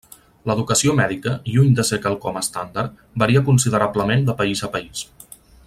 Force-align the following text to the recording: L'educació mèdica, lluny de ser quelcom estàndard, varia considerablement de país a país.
L'educació 0.51 0.93
mèdica, 0.99 1.33
lluny 1.57 1.75
de 1.79 1.85
ser 1.89 1.99
quelcom 2.05 2.39
estàndard, 2.41 2.97
varia 3.25 3.45
considerablement 3.51 4.27
de 4.31 4.37
país 4.41 4.65
a 4.71 4.75
país. 4.79 5.05